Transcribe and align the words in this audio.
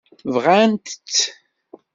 Bɣant-tt? 0.33 1.17